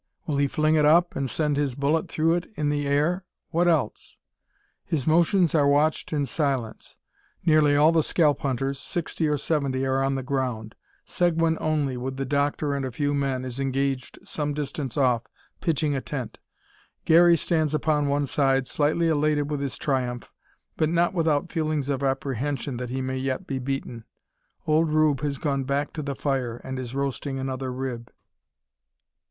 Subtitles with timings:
[0.25, 3.23] Will he fling it up, and send his bullet through it in the air?
[3.51, 4.17] What else?
[4.83, 6.97] His motions are watched in silence.
[7.45, 10.73] Nearly all the scalp hunters, sixty or seventy, are on the ground.
[11.05, 15.27] Seguin only, with the doctor and a few men, is engaged some distance off,
[15.59, 16.39] pitching a tent.
[17.05, 20.33] Garey stands upon one side, slightly elated with his triumph,
[20.77, 24.05] but not without feelings of apprehension that he may yet be beaten.
[24.65, 28.11] Old Rube has gone back to the fire, and is roasting another rib.